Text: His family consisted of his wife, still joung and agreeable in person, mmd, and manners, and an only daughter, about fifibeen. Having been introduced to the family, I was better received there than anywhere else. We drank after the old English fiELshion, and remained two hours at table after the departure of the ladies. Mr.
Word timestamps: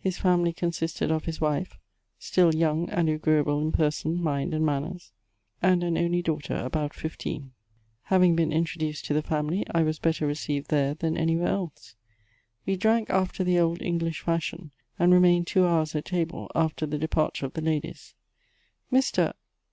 His 0.00 0.18
family 0.18 0.52
consisted 0.52 1.12
of 1.12 1.26
his 1.26 1.40
wife, 1.40 1.78
still 2.18 2.50
joung 2.50 2.90
and 2.90 3.08
agreeable 3.08 3.60
in 3.60 3.70
person, 3.70 4.18
mmd, 4.18 4.52
and 4.52 4.66
manners, 4.66 5.12
and 5.62 5.84
an 5.84 5.96
only 5.96 6.20
daughter, 6.20 6.56
about 6.56 6.94
fifibeen. 6.94 7.50
Having 8.06 8.34
been 8.34 8.52
introduced 8.52 9.04
to 9.04 9.14
the 9.14 9.22
family, 9.22 9.64
I 9.70 9.84
was 9.84 10.00
better 10.00 10.26
received 10.26 10.70
there 10.70 10.94
than 10.94 11.16
anywhere 11.16 11.52
else. 11.52 11.94
We 12.66 12.74
drank 12.74 13.08
after 13.10 13.44
the 13.44 13.60
old 13.60 13.80
English 13.80 14.24
fiELshion, 14.24 14.72
and 14.98 15.12
remained 15.12 15.46
two 15.46 15.64
hours 15.64 15.94
at 15.94 16.06
table 16.06 16.50
after 16.56 16.84
the 16.84 16.98
departure 16.98 17.46
of 17.46 17.52
the 17.52 17.62
ladies. 17.62 18.14
Mr. 18.92 19.32